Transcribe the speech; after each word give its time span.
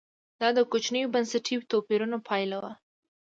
دا 0.39 0.47
د 0.57 0.59
کوچنیو 0.71 1.11
بنسټي 1.13 1.55
توپیرونو 1.71 2.17
پایله 2.27 2.57
وه. 2.63 2.71